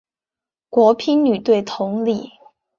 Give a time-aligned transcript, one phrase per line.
[0.67, 2.31] 国乒女队同理。